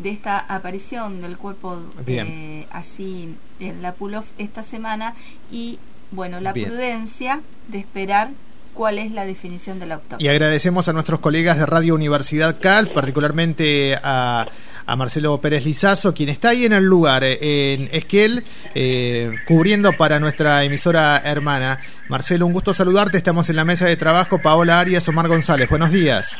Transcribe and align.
de 0.00 0.10
esta 0.10 0.38
aparición 0.38 1.20
del 1.20 1.36
cuerpo 1.36 1.78
eh, 2.06 2.66
allí 2.70 3.34
en 3.58 3.82
la 3.82 3.92
Pulov 3.92 4.24
esta 4.38 4.62
semana 4.62 5.14
y 5.50 5.78
bueno, 6.10 6.40
la 6.40 6.52
prudencia 6.52 7.40
de 7.68 7.78
esperar 7.78 8.30
cuál 8.74 8.98
es 8.98 9.12
la 9.12 9.24
definición 9.24 9.78
de 9.78 9.86
la 9.86 9.96
autopsia. 9.96 10.24
Y 10.24 10.28
agradecemos 10.28 10.88
a 10.88 10.92
nuestros 10.92 11.20
colegas 11.20 11.58
de 11.58 11.66
Radio 11.66 11.94
Universidad 11.94 12.58
CAL, 12.60 12.88
particularmente 12.88 13.96
a, 14.02 14.48
Marcelo 14.96 15.40
Pérez 15.40 15.64
Lizazo, 15.64 16.12
quien 16.12 16.30
está 16.30 16.48
ahí 16.48 16.64
en 16.64 16.72
el 16.72 16.82
lugar, 16.82 17.22
en 17.22 17.88
Esquel, 17.92 18.42
eh, 18.74 19.36
cubriendo 19.46 19.92
para 19.92 20.18
nuestra 20.18 20.64
emisora 20.64 21.18
hermana. 21.18 21.78
Marcelo, 22.08 22.44
un 22.44 22.52
gusto 22.52 22.74
saludarte. 22.74 23.16
Estamos 23.16 23.48
en 23.50 23.56
la 23.56 23.64
mesa 23.64 23.86
de 23.86 23.96
trabajo. 23.96 24.42
Paola 24.42 24.80
Arias, 24.80 25.06
Omar 25.06 25.28
González. 25.28 25.70
Buenos 25.70 25.92
días. 25.92 26.36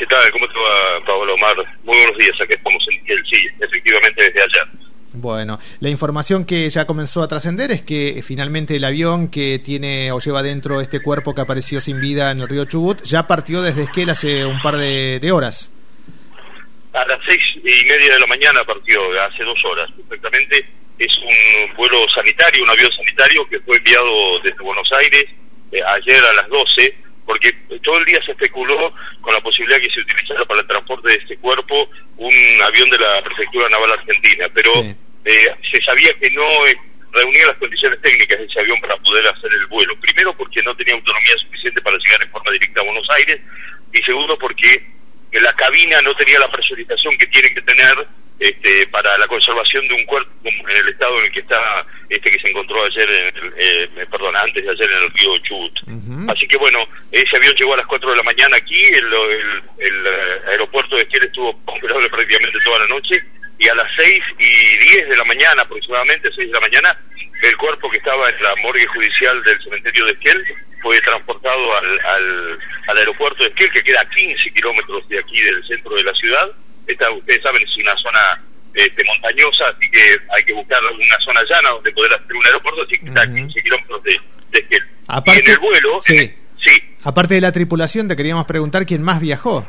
¿Qué 0.00 0.06
tal? 0.06 0.30
¿Cómo 0.32 0.48
te 0.48 0.54
va, 0.54 1.04
Paola 1.04 1.34
Omar? 1.34 1.56
Muy 1.84 1.94
buenos 1.94 2.16
días. 2.16 2.32
Aquí 2.40 2.54
estamos 2.56 2.82
en 2.88 2.96
Esquel, 3.00 3.22
sí, 3.30 3.46
efectivamente 3.60 4.24
desde 4.24 4.40
allá. 4.40 4.72
Bueno, 5.12 5.58
la 5.80 5.90
información 5.90 6.46
que 6.46 6.70
ya 6.70 6.86
comenzó 6.86 7.22
a 7.22 7.28
trascender 7.28 7.70
es 7.70 7.82
que 7.82 8.22
finalmente 8.26 8.76
el 8.76 8.84
avión 8.84 9.30
que 9.30 9.58
tiene 9.58 10.10
o 10.10 10.18
lleva 10.18 10.42
dentro 10.42 10.80
este 10.80 11.02
cuerpo 11.02 11.34
que 11.34 11.42
apareció 11.42 11.82
sin 11.82 12.00
vida 12.00 12.30
en 12.30 12.38
el 12.38 12.48
río 12.48 12.64
Chubut 12.64 13.02
ya 13.02 13.26
partió 13.26 13.60
desde 13.60 13.82
Esquel 13.82 14.08
hace 14.08 14.46
un 14.46 14.62
par 14.62 14.78
de, 14.78 15.20
horas. 15.32 15.70
A 16.94 17.04
las 17.04 17.20
seis 17.28 17.42
y 17.56 17.84
media 17.84 18.14
de 18.14 18.20
la 18.20 18.26
mañana 18.26 18.64
partió, 18.64 19.02
hace 19.20 19.44
dos 19.44 19.58
horas 19.66 19.90
perfectamente. 19.96 20.64
Es 20.98 21.12
un 21.18 21.76
vuelo 21.76 22.08
sanitario, 22.08 22.62
un 22.62 22.70
avión 22.70 22.90
sanitario 22.96 23.46
que 23.50 23.60
fue 23.60 23.76
enviado 23.76 24.40
desde 24.42 24.64
Buenos 24.64 24.88
Aires 24.98 25.24
eh, 25.72 25.82
ayer 25.84 26.20
a 26.24 26.40
las 26.40 26.48
12, 26.48 27.09
porque 27.30 27.52
todo 27.78 27.96
el 27.98 28.04
día 28.06 28.18
se 28.26 28.32
especuló 28.32 28.92
con 29.20 29.32
la 29.32 29.40
posibilidad 29.40 29.78
que 29.78 29.94
se 29.94 30.00
utilizara 30.00 30.44
para 30.46 30.60
el 30.62 30.66
transporte 30.66 31.12
de 31.12 31.18
este 31.22 31.36
cuerpo 31.36 31.88
un 32.16 32.34
avión 32.66 32.90
de 32.90 32.98
la 32.98 33.22
Prefectura 33.22 33.68
Naval 33.68 33.92
Argentina, 33.92 34.48
pero 34.52 34.72
eh, 34.82 35.46
se 35.62 35.78
sabía 35.84 36.10
que 36.18 36.28
no 36.34 36.42
eh, 36.66 36.74
reunía 37.12 37.46
las 37.46 37.56
condiciones 37.58 38.02
técnicas 38.02 38.40
de 38.40 38.46
ese 38.46 38.58
avión 38.58 38.80
para 38.80 38.96
poder 38.96 39.22
hacer 39.28 39.48
el 39.54 39.66
vuelo. 39.68 39.94
Primero 40.00 40.34
porque 40.34 40.60
no 40.64 40.74
tenía 40.74 40.94
autonomía 40.94 41.38
suficiente 41.46 41.80
para 41.82 41.96
llegar 41.98 42.26
en 42.26 42.30
forma 42.32 42.50
directa 42.50 42.80
a 42.80 42.84
Buenos 42.84 43.06
Aires 43.14 43.40
y 43.92 44.02
segundo 44.02 44.36
porque 44.36 44.82
la 45.30 45.52
cabina 45.52 46.02
no 46.02 46.12
tenía 46.16 46.40
la 46.40 46.50
presurización 46.50 47.14
que 47.14 47.26
tiene 47.28 47.48
que 47.54 47.62
tener 47.62 47.94
este, 48.40 48.88
para 48.88 49.16
la 49.18 49.26
conservación 49.28 49.86
de 49.86 49.94
un 49.94 50.04
cuerpo 50.04 50.32
en 50.42 50.76
el 50.76 50.88
estado 50.88 51.16
en 51.20 51.26
el 51.26 51.32
que 51.32 51.46
está 51.46 51.86
este 52.08 52.28
que 52.28 52.40
se 52.40 52.49
ayer, 52.84 53.08
en 53.10 53.54
eh, 53.56 54.06
perdón, 54.10 54.34
antes 54.36 54.64
de 54.64 54.70
ayer 54.70 54.90
en 54.90 55.04
el 55.04 55.10
río 55.12 55.38
Chubut. 55.38 55.76
Así 56.30 56.46
que 56.46 56.58
bueno, 56.58 56.78
ese 57.12 57.36
avión 57.36 57.54
llegó 57.54 57.74
a 57.74 57.78
las 57.78 57.86
4 57.86 58.10
de 58.10 58.16
la 58.16 58.22
mañana 58.22 58.56
aquí, 58.56 58.82
el, 58.92 59.06
el, 59.78 60.06
aeropuerto 60.48 60.96
de 60.96 61.02
Esquel 61.02 61.24
estuvo 61.24 61.50
operable 61.66 62.08
prácticamente 62.08 62.58
toda 62.64 62.78
la 62.80 62.86
noche 62.86 63.22
y 63.58 63.68
a 63.68 63.74
las 63.74 63.90
6 63.98 64.12
y 64.38 64.94
10 64.96 65.08
de 65.08 65.16
la 65.16 65.24
mañana, 65.24 65.62
aproximadamente 65.62 66.30
6 66.34 66.48
de 66.48 66.54
la 66.54 66.60
mañana, 66.60 66.98
el 67.42 67.56
cuerpo 67.56 67.90
que 67.90 67.98
estaba 67.98 68.28
en 68.28 68.42
la 68.42 68.54
morgue 68.62 68.86
judicial 68.86 69.42
del 69.44 69.62
cementerio 69.62 70.04
de 70.06 70.12
Esquel 70.12 70.44
fue 70.82 70.98
transportado 71.00 71.76
al, 71.76 72.00
al, 72.00 72.58
al 72.88 72.98
aeropuerto 72.98 73.44
de 73.44 73.50
Esquel, 73.50 73.70
que 73.72 73.82
queda 73.82 74.00
a 74.00 74.08
15 74.08 74.50
kilómetros 74.52 75.08
de 75.08 75.18
aquí 75.18 75.40
del 75.42 75.66
centro 75.66 75.94
de 75.94 76.04
la 76.04 76.14
ciudad, 76.14 76.50
ustedes 77.08 77.42
saben, 77.42 77.62
es 77.62 77.76
una 77.76 77.96
zona 77.96 78.42
este, 78.74 79.02
montañosa, 79.04 79.64
así 79.74 79.90
que 79.90 80.00
hay 80.36 80.42
que 80.44 80.52
buscar 80.52 80.78
una 80.84 81.18
zona 81.24 81.40
llana 81.48 81.70
donde 81.74 81.92
poder 81.92 82.12
hacer 82.14 82.36
un 82.36 82.46
aeropuerto, 82.46 82.82
así 82.82 83.00
que 83.00 83.06
está 83.08 83.22
a 83.22 83.26
15 83.26 83.62
kilómetros 83.62 84.02
de, 84.02 84.12
de 84.50 84.78
Aparte, 85.08 85.40
en 85.40 85.50
el 85.50 85.58
vuelo, 85.58 86.00
sí. 86.00 86.36
Aparte 87.04 87.34
de 87.34 87.40
la 87.40 87.52
tripulación, 87.52 88.08
te 88.08 88.16
queríamos 88.16 88.44
preguntar 88.44 88.84
quién 88.84 89.02
más 89.02 89.20
viajó. 89.20 89.66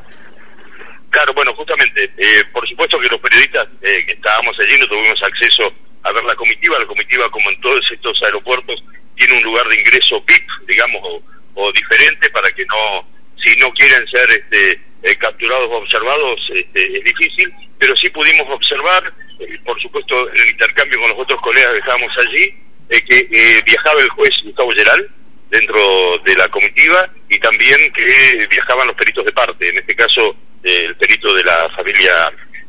Claro, 1.09 1.33
bueno, 1.33 1.53
justamente, 1.55 2.03
eh, 2.17 2.43
por 2.51 2.67
supuesto 2.67 2.99
que 2.99 3.07
los 3.09 3.21
periodistas 3.21 3.67
eh, 3.81 4.05
que 4.05 4.13
estábamos 4.13 4.55
allí 4.59 4.79
no 4.79 4.87
tuvimos 4.87 5.19
acceso 5.23 5.63
a 6.03 6.11
ver 6.11 6.23
la 6.23 6.35
comitiva. 6.35 6.79
La 6.79 6.85
comitiva, 6.85 7.29
como 7.31 7.49
en 7.49 7.59
todos 7.61 7.79
estos 7.91 8.21
aeropuertos, 8.23 8.83
tiene 9.15 9.37
un 9.37 9.43
lugar 9.43 9.67
de 9.67 9.79
ingreso 9.79 10.21
VIP, 10.27 10.47
digamos, 10.67 11.01
o, 11.03 11.23
o 11.55 11.71
diferente 11.73 12.29
para 12.31 12.49
que 12.49 12.65
no, 12.65 13.07
si 13.43 13.55
no 13.59 13.71
quieren 13.73 14.05
ser 14.07 14.29
este, 14.29 14.81
eh, 15.03 15.15
capturados 15.15 15.69
o 15.71 15.77
observados 15.77 16.39
este, 16.53 16.97
es 16.97 17.03
difícil, 17.03 17.51
pero 17.79 17.95
sí 17.97 18.09
pudimos 18.09 18.47
observar, 18.49 19.11
eh, 19.39 19.57
por 19.65 19.79
supuesto, 19.81 20.29
en 20.29 20.39
el 20.39 20.51
intercambio 20.51 20.99
con 20.99 21.09
los 21.09 21.19
otros 21.19 21.41
colegas 21.41 21.71
que 21.73 21.79
estábamos 21.79 22.11
allí, 22.19 22.43
eh, 22.89 23.01
que 23.07 23.61
viajaba 23.65 24.01
el 24.01 24.09
juez 24.09 24.29
Gustavo 24.43 24.69
Geral 24.77 25.09
dentro 25.49 25.81
de 26.23 26.35
la 26.35 26.47
comitiva 26.49 27.09
y 27.29 27.39
también 27.39 27.77
que 27.93 28.47
viajaban 28.47 28.87
los 28.87 28.95
peritos 28.95 29.25
de 29.25 29.33
parte, 29.33 29.67
en 29.67 29.77
este 29.79 29.95
caso 29.95 30.35
el 30.63 30.95
perito 30.95 31.33
de 31.33 31.43
la 31.43 31.67
familia 31.75 32.13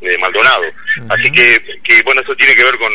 de 0.01 0.19
Maldonado. 0.19 0.65
Así 1.11 1.31
que, 1.31 1.59
que, 1.85 2.03
bueno, 2.03 2.23
eso 2.23 2.35
tiene 2.35 2.55
que 2.55 2.65
ver 2.65 2.77
con 2.77 2.93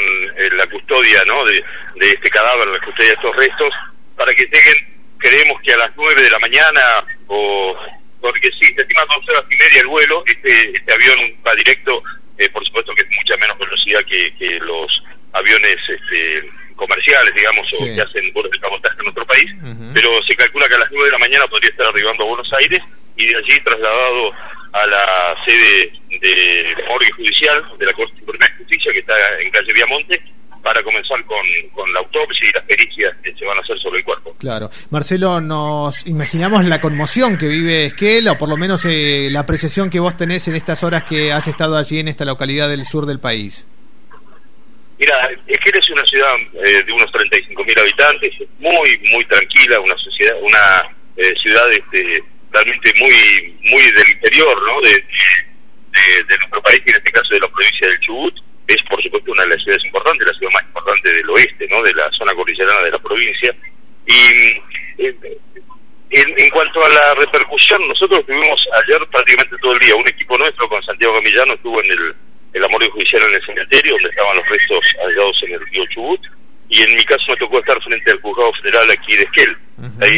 la 0.57 0.65
custodia 0.65 1.21
¿no? 1.27 1.45
de, 1.45 1.53
de 1.95 2.07
este 2.07 2.29
cadáver, 2.29 2.67
la 2.67 2.79
custodia 2.79 3.11
de 3.11 3.15
estos 3.15 3.35
restos, 3.37 3.73
para 4.17 4.33
que 4.33 4.43
lleguen, 4.43 4.97
creemos 5.19 5.61
que 5.61 5.73
a 5.73 5.77
las 5.77 5.91
nueve 5.95 6.21
de 6.21 6.31
la 6.31 6.39
mañana 6.39 6.81
o 7.27 7.77
porque 8.21 8.49
sí, 8.59 8.73
se 8.73 8.81
estima 8.81 9.01
dos 9.13 9.29
horas 9.29 9.45
y 9.49 9.55
media 9.57 9.81
el 9.81 9.87
vuelo, 9.87 10.23
este, 10.25 10.77
este 10.77 10.93
avión 10.93 11.33
va 11.45 11.53
directo, 11.55 12.03
eh, 12.37 12.49
por 12.49 12.65
supuesto 12.65 12.93
que 12.95 13.03
es 13.03 13.09
mucha 13.15 13.37
menos 13.37 13.57
velocidad 13.59 13.99
que, 14.05 14.33
que 14.37 14.59
los 14.59 15.03
aviones 15.33 15.77
este, 15.87 16.49
comerciales, 16.75 17.33
digamos, 17.35 17.67
o 17.79 17.85
que 17.85 18.01
hacen 18.01 18.33
vuelos 18.33 18.51
de 18.51 18.59
cabotaje 18.59 18.97
en 18.99 19.03
nuestro 19.05 19.25
país, 19.25 19.49
pero 19.93 20.09
se 20.23 20.35
calcula 20.35 20.67
que 20.67 20.75
a 20.75 20.79
las 20.79 20.91
nueve 20.91 21.07
de 21.07 21.11
la 21.11 21.25
mañana 21.25 21.45
podría 21.49 21.69
estar 21.69 21.87
arribando 21.87 22.23
a 22.23 22.27
Buenos 22.27 22.53
Aires 22.59 22.79
y 23.17 23.25
de 23.25 23.37
allí 23.37 23.59
trasladado 23.63 24.31
a 24.73 24.85
la 24.85 25.35
sede 25.45 25.91
de 26.21 26.75
la 26.77 26.87
morgue 26.89 27.11
judicial 27.15 27.65
de 27.77 27.85
la 27.85 27.93
Corte 27.93 28.19
Suprema 28.19 28.45
de 28.45 28.63
Justicia 28.63 28.93
que 28.93 28.99
está 28.99 29.15
en 29.41 29.49
calle 29.51 29.73
Viamonte 29.73 30.21
para 30.67 30.83
comenzar 30.83 31.23
con, 31.23 31.45
con, 31.73 31.93
la 31.93 32.01
autopsia 32.01 32.49
y 32.49 32.51
las 32.53 32.65
pericias 32.65 33.15
que 33.23 33.33
se 33.33 33.45
van 33.45 33.57
a 33.57 33.61
hacer 33.61 33.79
sobre 33.79 33.99
el 33.99 34.03
cuerpo. 34.03 34.35
Claro. 34.37 34.69
Marcelo, 34.89 35.39
nos 35.39 36.05
imaginamos 36.07 36.67
la 36.67 36.81
conmoción 36.81 37.37
que 37.37 37.47
vive 37.47 37.85
Esquel, 37.85 38.27
o 38.27 38.37
por 38.37 38.49
lo 38.49 38.57
menos 38.57 38.83
eh, 38.83 39.29
la 39.31 39.39
apreciación 39.39 39.89
que 39.89 40.01
vos 40.01 40.17
tenés 40.17 40.45
en 40.49 40.57
estas 40.57 40.83
horas 40.83 41.05
que 41.05 41.31
has 41.31 41.47
estado 41.47 41.77
allí 41.77 41.99
en 41.99 42.09
esta 42.09 42.25
localidad 42.25 42.67
del 42.67 42.83
sur 42.83 43.05
del 43.05 43.21
país. 43.21 43.65
Mira, 44.99 45.15
Esquel 45.47 45.79
es 45.79 45.89
una 45.89 46.03
ciudad 46.03 46.35
eh, 46.35 46.83
de 46.85 46.91
unos 46.91 47.07
35.000 47.13 47.79
habitantes, 47.79 48.33
muy, 48.59 49.13
muy 49.13 49.23
tranquila, 49.29 49.79
una 49.79 49.95
sociedad, 49.95 50.35
una 50.41 50.95
eh, 51.15 51.33
ciudad 51.41 51.63
este, 51.71 52.23
realmente 52.51 52.91
muy, 52.99 53.55
muy 53.71 53.83
del 53.83 54.09
interior, 54.15 54.57
¿no? 54.67 54.81
De, 54.81 54.91
de, 54.91 56.23
de 56.27 56.37
nuestro 56.39 56.61
país, 56.61 56.81
y 56.85 56.89
en 56.89 56.97
este 56.97 57.11
caso 57.11 57.29
de 57.31 57.39
la 57.39 57.47
provincia 57.47 57.87
del 57.87 57.99
Chubut 58.01 58.46
es 58.67 58.77
por 58.89 59.01
supuesto 59.01 59.31
una 59.31 59.43
de 59.43 59.49
las 59.49 59.63
ciudades 59.63 59.85
importantes, 59.85 60.27
la 60.27 60.37
ciudad 60.37 60.53
más 60.53 60.63
importante 60.63 61.11
del 61.11 61.29
oeste, 61.29 61.67
¿no? 61.71 61.81
de 61.81 61.93
la 61.93 62.11
zona 62.11 62.33
cordillerana 62.33 62.83
de 62.83 62.91
la 62.91 62.99
provincia. 62.99 63.55
Y 64.05 65.03
eh, 65.03 65.15
en, 66.09 66.49
cuanto 66.49 66.83
a 66.83 66.89
la 66.89 67.13
repercusión, 67.15 67.87
nosotros 67.87 68.19
estuvimos 68.19 68.59
ayer 68.83 68.99
prácticamente 69.11 69.55
todo 69.61 69.73
el 69.73 69.79
día, 69.79 69.95
un 69.95 70.07
equipo 70.07 70.37
nuestro 70.37 70.67
con 70.67 70.83
Santiago 70.83 71.15
Camillano 71.15 71.53
estuvo 71.53 71.81
en 71.81 71.91
el, 71.91 72.15
el 72.53 72.63
Amorio 72.63 72.91
Judicial 72.91 73.23
en 73.27 73.35
el 73.35 73.45
cementerio, 73.45 73.93
donde 73.93 74.09
estaban 74.09 74.35
los 74.35 74.47
restos 74.47 74.83
hallados 74.99 75.43
en 75.43 75.53
el 75.53 75.65
río 75.67 75.83
Chubut, 75.93 76.21
y 76.69 76.81
en 76.83 76.95
mi 76.95 77.03
caso 77.03 77.23
me 77.29 77.37
tocó 77.37 77.59
estar 77.59 77.81
frente 77.83 78.11
al 78.11 78.21
juzgado 78.21 78.51
federal 78.61 78.91
aquí 78.91 79.15
de 79.15 79.23
Esquel, 79.23 79.57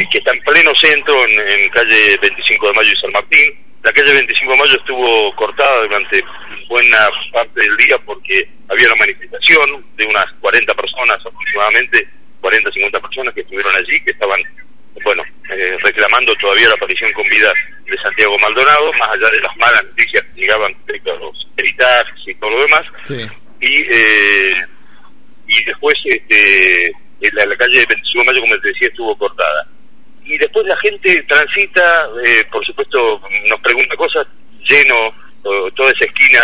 que 0.10 0.18
está 0.18 0.32
en 0.34 0.42
pleno 0.42 0.72
centro, 0.74 1.16
en, 1.26 1.34
en 1.38 1.70
calle 1.70 2.18
25 2.22 2.68
de 2.68 2.74
Mayo 2.74 2.92
y 2.94 3.02
San 3.02 3.12
Martín, 3.12 3.69
la 3.84 3.92
calle 3.94 4.14
25 4.14 4.52
de 4.52 4.58
Mayo 4.60 4.76
estuvo 4.78 5.36
cortada 5.36 5.82
durante 5.84 6.22
buena 6.68 7.08
parte 7.32 7.60
del 7.62 7.78
día 7.78 7.96
porque 8.06 8.44
había 8.68 8.88
una 8.88 9.00
manifestación 9.00 9.86
de 9.96 10.06
unas 10.06 10.26
40 10.42 10.74
personas 10.74 11.18
aproximadamente, 11.26 12.08
40, 12.42 12.72
50 12.72 13.00
personas 13.00 13.34
que 13.34 13.42
estuvieron 13.42 13.74
allí, 13.76 14.00
que 14.04 14.12
estaban, 14.12 14.42
bueno, 15.04 15.24
eh, 15.50 15.78
reclamando 15.84 16.34
todavía 16.36 16.68
la 16.68 16.76
aparición 16.76 17.12
con 17.14 17.28
vida 17.30 17.52
de 17.86 17.98
Santiago 18.04 18.36
Maldonado, 18.40 18.92
más 19.00 19.10
allá 19.10 19.30
de 19.32 19.42
las 19.42 19.58
malas 19.58 19.84
noticias 19.84 20.24
que 20.24 20.42
llegaban 20.42 20.74
respecto 20.74 21.12
a 21.12 21.16
los 21.16 21.48
peritajes 21.56 22.28
y 22.28 22.36
todo 22.36 22.50
lo 22.52 22.60
demás. 22.60 22.84
Y, 23.62 23.82
eh, 23.92 24.52
y 25.48 25.64
después, 25.66 25.96
este, 26.04 26.92
la, 27.32 27.46
la 27.46 27.56
calle 27.56 27.86
25 27.88 28.20
de 28.20 28.26
Mayo, 28.26 28.42
como 28.42 28.58
te 28.58 28.68
decía, 28.68 28.88
estuvo 28.90 29.18
cortada 29.18 29.68
y 30.30 30.38
después 30.38 30.66
la 30.68 30.78
gente 30.78 31.26
transita, 31.28 32.08
eh, 32.24 32.46
por 32.52 32.64
supuesto, 32.64 33.20
nos 33.50 33.60
pregunta 33.62 33.96
cosas, 33.96 34.28
lleno 34.70 35.10
toda 35.42 35.90
esa 35.90 36.06
esquina 36.06 36.40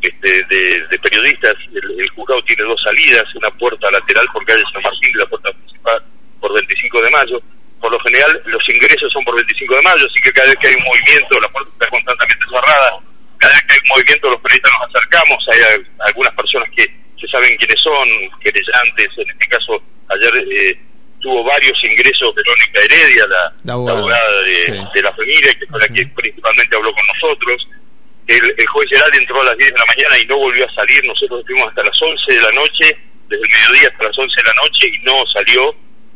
este, 0.00 0.30
de, 0.48 0.98
periodistas. 1.02 1.52
El, 1.74 2.08
juzgado 2.16 2.40
tiene 2.44 2.64
dos 2.64 2.80
salidas, 2.80 3.24
una 3.34 3.50
puerta 3.58 3.90
lateral 3.92 4.24
por 4.32 4.44
calle 4.46 4.62
San 4.72 4.82
Martín 4.82 5.10
y 5.12 5.18
la 5.18 5.26
puerta 5.26 5.52
principal 5.52 6.02
por 6.40 6.54
25 6.54 7.02
de 7.02 7.10
mayo. 7.10 7.42
Por 7.78 7.92
lo 7.92 8.00
general, 8.00 8.40
los 8.46 8.62
ingresos 8.72 9.12
son 9.12 9.22
por 9.24 9.36
25 9.36 9.74
de 9.74 9.82
mayo, 9.82 10.06
así 10.08 10.20
que 10.22 10.32
cada 10.32 10.48
vez 10.48 10.56
que 10.56 10.68
hay 10.68 10.74
un 10.80 10.88
movimiento, 10.88 11.40
la 11.40 11.48
puerta 11.52 11.70
está 11.76 11.86
constantemente 11.90 12.44
cerrada. 12.48 12.90
Cada 13.36 13.52
vez 13.52 13.62
que 13.68 13.72
hay 13.74 13.82
un 13.84 13.92
movimiento, 13.92 14.30
los 14.32 14.40
periodistas 14.40 14.72
nos 14.72 14.88
acercamos. 14.88 15.38
Hay 15.52 15.60
algunas 16.08 16.32
personas 16.32 16.68
que 16.72 16.84
se 17.20 17.28
saben 17.28 17.52
quiénes 17.60 17.80
son, 17.84 18.06
querellantes. 18.40 19.08
En 19.20 19.28
este 19.28 19.46
caso, 19.52 19.76
ayer. 20.08 20.32
Eh, 20.56 20.95
tuvo 21.26 21.42
varios 21.42 21.74
ingresos 21.82 22.30
Verónica 22.30 22.78
Heredia, 22.86 23.26
la, 23.26 23.74
abogada, 23.74 24.42
de, 24.46 25.02
la 25.02 25.10
familia, 25.10 25.50
que 25.58 25.66
fue 25.66 25.80
la 25.82 25.90
que 25.90 26.06
principalmente 26.14 26.76
habló 26.76 26.94
con 26.94 27.06
nosotros. 27.10 27.58
el, 28.30 28.46
el 28.46 28.66
juez 28.70 28.86
Gerald 28.94 29.18
entró 29.18 29.42
a 29.42 29.50
las 29.50 29.58
10 29.58 29.74
de 29.74 29.82
la 29.82 29.90
mañana 29.90 30.14
y 30.22 30.26
no 30.30 30.38
volvió 30.38 30.62
a 30.62 30.74
salir, 30.78 31.02
nosotros 31.02 31.42
estuvimos 31.42 31.66
hasta 31.66 31.82
las 31.82 31.98
11 31.98 32.30
de 32.30 32.42
la 32.46 32.54
noche, 32.54 32.86
desde 33.26 33.42
el 33.42 33.52
mediodía 33.58 33.88
hasta 33.90 34.06
las 34.06 34.18
11 34.18 34.30
de 34.38 34.46
la 34.46 34.56
noche 34.62 34.82
y 34.86 34.98
no 35.02 35.16
salió, 35.26 35.62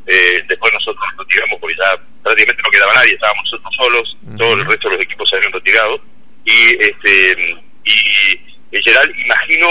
eh, 0.07 0.39
después 0.47 0.71
nosotros 0.73 1.03
nos 1.03 1.27
retiramos 1.27 1.59
porque 1.59 1.75
ya 1.75 1.91
prácticamente 2.23 2.63
no 2.63 2.71
quedaba 2.71 2.95
nadie, 2.95 3.15
estábamos 3.19 3.45
nosotros 3.51 3.73
solos, 3.75 4.07
todo 4.39 4.53
el 4.55 4.67
resto 4.71 4.89
de 4.89 4.95
los 4.95 5.05
equipos 5.05 5.27
se 5.27 5.37
habían 5.37 5.53
retirado. 5.59 5.95
Y 6.47 6.59
este 6.79 7.15
y, 7.85 8.81
Gerald 8.81 9.13
imagino 9.19 9.67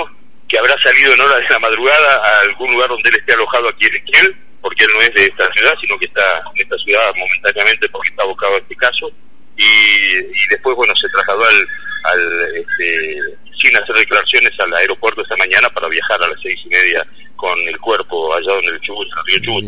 que 0.48 0.60
habrá 0.60 0.76
salido 0.84 1.14
en 1.14 1.22
horas 1.22 1.40
de 1.40 1.54
la 1.56 1.60
madrugada 1.60 2.12
a 2.20 2.32
algún 2.44 2.70
lugar 2.72 2.90
donde 2.90 3.10
él 3.10 3.18
esté 3.20 3.34
alojado 3.34 3.70
aquí 3.70 3.88
en 3.88 3.96
Esquiel, 3.96 4.36
porque 4.62 4.84
él 4.84 4.92
no 4.94 5.02
es 5.02 5.14
de 5.14 5.24
esta 5.26 5.46
ciudad, 5.54 5.74
sino 5.82 5.98
que 6.00 6.06
está 6.06 6.26
en 6.56 6.62
esta 6.62 6.78
ciudad 6.78 7.14
momentáneamente 7.16 7.90
porque 7.90 8.10
está 8.10 8.24
abocado 8.24 8.56
a 8.56 8.60
este 8.60 8.76
caso, 8.76 9.12
y, 9.58 9.64
y 9.64 10.44
después, 10.52 10.76
bueno, 10.76 10.94
se 10.96 11.10
trasladó 11.10 11.44
al, 11.44 11.68
al 12.14 12.56
este, 12.56 13.20
sin 13.62 13.76
hacer 13.76 13.96
declaraciones 13.96 14.52
al 14.60 14.74
aeropuerto 14.74 15.22
esta 15.22 15.36
mañana 15.36 15.68
para 15.70 15.90
viajar 15.90 16.18
a 16.24 16.30
las 16.30 16.42
seis 16.42 16.60
y 16.64 16.70
media 16.70 17.06
con 17.36 17.58
el 17.68 17.78
cuerpo 17.80 18.34
allá 18.34 18.54
en 18.60 18.74
el 18.74 18.80
Chubut, 18.82 19.08
en 19.08 19.18
el 19.18 19.26
río 19.26 19.40
Chubut. 19.44 19.64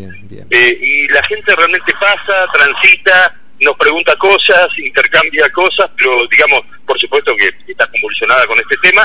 Eh, 0.51 0.79
y 0.81 1.07
la 1.09 1.21
gente 1.27 1.55
realmente 1.55 1.93
pasa, 1.99 2.47
transita, 2.53 3.35
nos 3.59 3.77
pregunta 3.77 4.15
cosas, 4.15 4.67
intercambia 4.77 5.47
cosas, 5.53 5.91
pero 5.97 6.15
digamos, 6.29 6.61
por 6.85 6.99
supuesto 6.99 7.33
que 7.35 7.49
está 7.71 7.85
convulsionada 7.87 8.45
con 8.45 8.57
este 8.57 8.77
tema, 8.81 9.03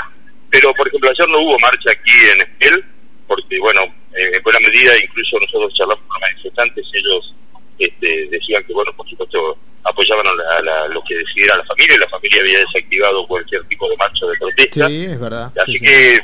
pero 0.50 0.72
por 0.74 0.86
ejemplo 0.88 1.10
ayer 1.10 1.28
no 1.28 1.40
hubo 1.40 1.58
marcha 1.58 1.90
aquí 1.90 2.14
en 2.32 2.40
Esquel, 2.40 2.84
porque 3.26 3.58
bueno, 3.58 3.82
eh, 4.14 4.30
en 4.34 4.42
buena 4.42 4.58
medida 4.60 4.92
incluso 5.02 5.38
nosotros 5.38 5.74
charlamos 5.74 6.04
con 6.06 6.20
los 6.20 6.30
manifestantes 6.30 6.86
y 6.92 6.98
ellos 6.98 7.34
este, 7.78 8.28
decían 8.30 8.64
que 8.64 8.72
bueno, 8.72 8.92
por 8.96 9.08
supuesto 9.08 9.58
apoyaban 9.84 10.26
a, 10.26 10.88
lo 10.88 11.02
que 11.04 11.14
decidiera 11.14 11.56
la 11.56 11.64
familia 11.64 11.96
y 11.96 12.00
la 12.00 12.08
familia 12.08 12.40
había 12.40 12.58
desactivado 12.58 13.26
cualquier 13.26 13.62
tipo 13.68 13.88
de 13.88 13.96
marcha 13.96 14.26
de 14.26 14.36
protesta. 14.38 14.88
Sí, 14.88 15.04
es 15.04 15.20
verdad. 15.20 15.52
Así 15.60 15.74
que 15.74 16.14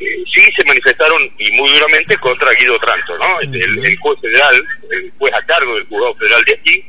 eh, 0.00 0.24
sí 0.32 0.40
se 0.56 0.64
manifestaron 0.66 1.20
y 1.38 1.50
muy 1.52 1.70
duramente 1.70 2.16
contra 2.18 2.52
Guido 2.58 2.78
Tranto, 2.78 3.18
¿no? 3.18 3.40
Este, 3.40 3.58
el, 3.58 3.98
juez 3.98 4.20
federal, 4.20 4.64
el 4.90 5.12
juez 5.18 5.34
a 5.34 5.44
cargo 5.44 5.74
del 5.74 5.86
juzgado 5.86 6.14
federal 6.14 6.42
de 6.46 6.54
aquí, 6.54 6.84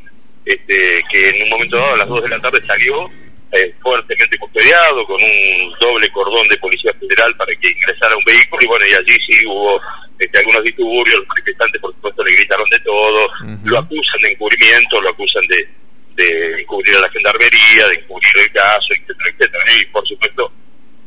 este, 0.46 1.02
que 1.12 1.30
en 1.30 1.44
un 1.44 1.50
momento 1.50 1.78
dado 1.78 1.94
a 1.94 1.98
las 1.98 2.08
2 2.08 2.24
de 2.24 2.30
la 2.30 2.40
tarde 2.40 2.66
salió 2.66 3.10
eh, 3.51 3.74
fuertemente 3.81 4.38
custodiado 4.38 5.06
con 5.06 5.18
un 5.18 5.74
doble 5.81 6.07
cordón 6.12 6.48
de 6.50 6.57
policía 6.57 6.94
federal 7.00 7.36
para 7.36 7.51
que 7.56 7.69
ingresara 7.69 8.16
un 8.16 8.24
vehículo 8.24 8.62
y 8.62 8.68
bueno 8.68 8.86
y 8.86 8.94
allí 8.94 9.18
sí 9.25 9.48
hubo 9.48 9.81
este, 10.19 10.38
algunos 10.38 10.63
disturbios 10.63 11.18
los 11.18 11.28
manifestantes 11.28 11.81
por 11.81 11.94
supuesto 11.96 12.24
le 12.24 12.36
gritaron 12.36 12.69
de 12.69 12.80
todo 12.80 13.19
lo 13.63 13.80
acusan 13.80 14.22
de 14.22 14.34
encubrimiento 14.34 15.01
lo 15.01 15.10
acusan 15.10 15.42
de, 15.50 15.68
de 16.13 16.62
encubrir 16.62 16.96
a 16.98 17.01
la 17.01 17.10
gendarmería 17.10 17.88
de 17.90 18.00
encubrir 18.01 18.34
el 18.38 18.51
caso 18.54 18.90
etcétera 18.94 19.30
etcétera 19.34 19.66
y 19.81 19.86
por 19.88 20.07
supuesto 20.07 20.52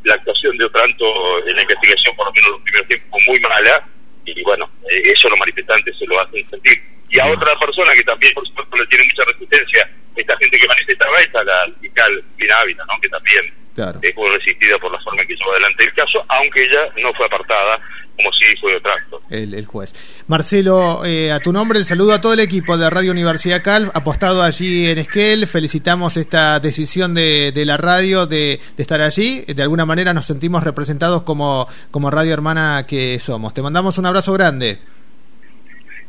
la 0.02 0.14
actuación 0.14 0.58
de 0.58 0.64
Otranto 0.64 1.06
en 1.46 1.54
la 1.54 1.62
investigación 1.62 2.16
por 2.16 2.26
lo 2.26 2.32
menos 2.32 2.46
en 2.48 2.54
los 2.58 2.62
primeros 2.62 2.88
tiempos 2.88 3.24
fue 3.24 3.34
muy 3.34 3.40
mala 3.40 3.86
y 4.26 4.42
bueno 4.42 4.68
eh, 4.90 5.02
eso 5.14 5.28
los 5.28 5.38
manifestantes 5.38 5.96
se 5.96 6.06
lo 6.06 6.20
hacen 6.20 6.42
sentir 6.50 6.91
y 7.12 7.20
a 7.20 7.26
otra 7.26 7.52
persona 7.60 7.92
que 7.94 8.02
también 8.02 8.32
por 8.34 8.46
supuesto 8.48 8.76
le 8.76 8.86
tiene 8.86 9.04
mucha 9.04 9.24
resistencia 9.30 9.88
esta 10.16 10.36
gente 10.38 10.58
que 10.58 10.66
manifestaba 10.66 11.16
está 11.20 11.44
la 11.44 11.72
fiscal 11.80 12.24
Ávila, 12.60 12.84
¿no? 12.84 13.00
que 13.00 13.08
también 13.08 13.62
es 14.02 14.16
muy 14.16 14.28
resistida 14.28 14.78
por 14.80 14.92
la 14.92 14.98
forma 15.00 15.22
en 15.22 15.28
que 15.28 15.34
llevó 15.34 15.52
adelante 15.52 15.84
el 15.84 15.94
caso, 15.94 16.18
aunque 16.28 16.62
ella 16.62 17.02
no 17.02 17.12
fue 17.14 17.26
apartada 17.26 17.80
como 18.14 18.30
si 18.34 18.56
fue 18.60 18.76
otro 18.76 18.94
acto. 18.94 19.22
El, 19.30 19.64
juez. 19.64 19.94
Marcelo, 20.28 21.02
eh, 21.04 21.32
a 21.32 21.40
tu 21.40 21.52
nombre 21.52 21.78
el 21.78 21.86
saludo 21.86 22.12
a 22.12 22.20
todo 22.20 22.34
el 22.34 22.40
equipo 22.40 22.76
de 22.76 22.90
Radio 22.90 23.10
Universidad 23.10 23.62
Cal, 23.62 23.90
apostado 23.94 24.42
allí 24.42 24.90
en 24.90 24.98
Esquel, 24.98 25.46
felicitamos 25.46 26.18
esta 26.18 26.60
decisión 26.60 27.14
de, 27.14 27.52
de 27.52 27.64
la 27.64 27.78
radio 27.78 28.26
de, 28.26 28.60
de, 28.76 28.82
estar 28.82 29.00
allí, 29.00 29.44
de 29.46 29.62
alguna 29.62 29.86
manera 29.86 30.12
nos 30.12 30.26
sentimos 30.26 30.62
representados 30.62 31.22
como, 31.22 31.66
como 31.90 32.10
radio 32.10 32.34
hermana 32.34 32.84
que 32.86 33.18
somos. 33.18 33.54
Te 33.54 33.62
mandamos 33.62 33.96
un 33.96 34.04
abrazo 34.04 34.34
grande. 34.34 34.80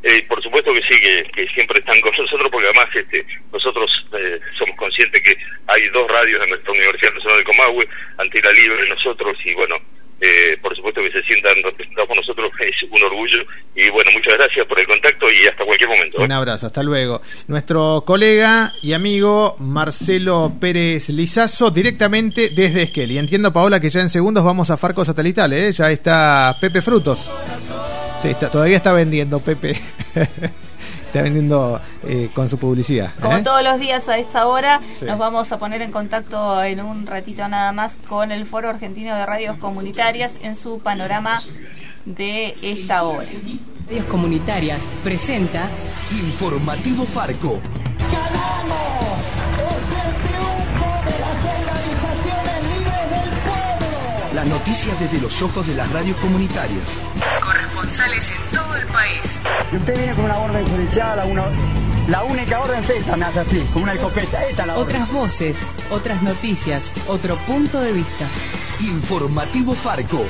Eh, 0.04 0.22
por 0.28 0.44
supuesto 0.44 0.74
que 0.74 0.82
sí, 0.90 1.00
que, 1.34 1.48
siempre 1.56 1.80
están 1.80 2.00
con 2.02 2.12
nosotros, 2.18 2.52
porque 2.52 2.68
además 2.68 2.96
este, 2.96 3.26
nosotros 3.52 3.90
eh, 4.20 4.40
somos 4.58 4.76
conscientes 4.76 5.22
que 5.22 5.34
hay 5.68 5.88
dos 5.94 6.08
radios 6.10 6.44
en 6.44 6.50
nuestra 6.50 6.72
Universidad 6.72 7.14
Nacional 7.14 7.38
de 7.38 7.44
Comahue, 7.46 7.88
Antila 8.18 8.52
Libre, 8.52 8.90
nosotros, 8.90 9.38
y 9.46 9.54
bueno, 9.54 9.78
eh, 10.20 10.58
por 10.62 10.74
supuesto 10.74 11.02
que 11.02 11.12
se 11.12 11.22
sientan 11.24 11.54
representados 11.64 12.08
por 12.08 12.18
nosotros, 12.18 12.52
es 12.60 12.90
un 12.90 13.04
orgullo. 13.04 13.44
Y 13.76 13.90
bueno, 13.92 14.12
muchas 14.14 14.36
gracias 14.36 14.68
por 14.68 14.80
el 14.80 14.88
contacto 14.88 15.26
y 15.28 15.46
hasta 15.48 15.66
cualquier 15.66 15.90
momento. 15.90 16.22
Un 16.22 16.32
abrazo, 16.32 16.68
hasta 16.68 16.84
luego. 16.84 17.22
Nuestro 17.48 18.04
colega 18.06 18.72
y 18.82 18.94
amigo 18.94 19.56
Marcelo 19.60 20.54
Pérez 20.60 21.10
Lizazo, 21.10 21.72
directamente 21.72 22.50
desde 22.50 22.84
Esquel. 22.84 23.12
Y 23.12 23.18
entiendo, 23.18 23.52
Paola, 23.52 23.82
que 23.82 23.90
ya 23.90 24.00
en 24.00 24.10
segundos 24.10 24.44
vamos 24.44 24.70
a 24.70 24.78
Farco 24.78 25.04
Satelital, 25.04 25.52
¿eh? 25.52 25.72
ya 25.74 25.92
está 25.92 26.56
Pepe 26.60 26.82
Frutos. 26.82 27.30
Sí, 28.24 28.30
está, 28.30 28.50
todavía 28.50 28.78
está 28.78 28.94
vendiendo, 28.94 29.42
Pepe. 29.42 29.76
está 31.08 31.22
vendiendo 31.22 31.82
eh, 32.08 32.30
con 32.34 32.48
su 32.48 32.58
publicidad. 32.58 33.12
Como 33.22 33.36
¿eh? 33.36 33.44
todos 33.44 33.62
los 33.62 33.82
días 33.82 34.08
a 34.08 34.18
esta 34.18 34.48
hora, 34.48 34.80
nos 35.06 35.18
vamos 35.18 35.52
a 35.52 35.60
poner 35.60 35.82
en 35.82 35.92
contacto 35.92 36.64
en 36.64 36.80
un 36.80 37.06
ratito 37.06 37.46
nada 37.50 37.74
más 37.74 38.00
con 38.08 38.32
el 38.32 38.46
Foro 38.46 38.70
Argentino 38.70 39.14
de 39.14 39.26
Radios 39.26 39.58
Comunitarias 39.58 40.40
en 40.42 40.56
su 40.56 40.80
panorama 40.80 41.44
de 42.06 42.56
esta 42.62 43.04
hora. 43.04 43.28
Radios 43.88 44.06
Comunitarias 44.06 44.80
presenta 45.04 45.68
Informativo 46.12 47.04
Farco. 47.04 47.60
¡Ganamos! 48.10 49.20
¡Es 49.60 49.86
el 50.00 50.16
triunfo 50.24 50.88
de 51.04 51.20
las 51.20 51.40
organizaciones 51.60 52.64
libres 52.72 53.10
del 53.10 53.30
pueblo! 53.44 54.34
Las 54.34 54.46
noticias 54.46 54.98
desde 54.98 55.20
los 55.20 55.42
ojos 55.42 55.68
de 55.68 55.76
las 55.76 55.92
radios 55.92 56.16
comunitarias 56.20 56.88
corresponsales 57.84 58.30
en 58.30 58.58
todo 58.58 58.76
el 58.76 58.88
país. 58.88 59.22
Y 59.72 59.76
usted 59.78 59.98
viene 59.98 60.14
con 60.14 60.26
una 60.26 60.38
orden 60.40 60.66
judicial, 60.66 61.20
una, 61.30 61.44
la 62.10 62.24
única 62.24 62.60
orden 62.60 62.80
es 62.80 62.90
esta, 62.90 63.18
me 63.18 63.26
hace 63.26 63.40
así, 63.40 63.60
con 63.74 63.84
una 63.84 63.94
escopeta. 63.94 64.46
Esta 64.48 64.66
la 64.66 64.78
Otras 64.78 65.12
voces, 65.12 65.58
otras 65.92 66.22
noticias, 66.24 66.92
otro 67.08 67.36
punto 67.48 67.80
de 67.80 67.94
vista. 67.94 68.28
Informativo 68.82 69.74
Farco. 69.74 70.26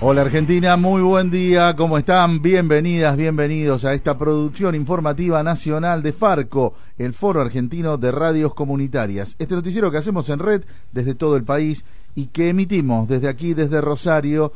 Hola 0.00 0.22
Argentina, 0.22 0.76
muy 0.76 1.00
buen 1.00 1.30
día, 1.30 1.74
¿cómo 1.76 1.96
están? 1.96 2.42
Bienvenidas, 2.42 3.16
bienvenidos 3.16 3.86
a 3.86 3.94
esta 3.94 4.18
producción 4.18 4.74
informativa 4.74 5.42
nacional 5.42 6.02
de 6.02 6.12
Farco, 6.12 6.74
el 6.98 7.14
Foro 7.14 7.40
Argentino 7.40 7.96
de 7.96 8.10
Radios 8.10 8.52
Comunitarias. 8.52 9.34
Este 9.38 9.54
noticiero 9.54 9.90
que 9.90 9.96
hacemos 9.96 10.28
en 10.28 10.40
red 10.40 10.62
desde 10.92 11.14
todo 11.14 11.36
el 11.36 11.44
país 11.44 11.86
y 12.14 12.26
que 12.26 12.50
emitimos 12.50 13.08
desde 13.08 13.28
aquí, 13.28 13.54
desde 13.54 13.80
Rosario, 13.80 14.52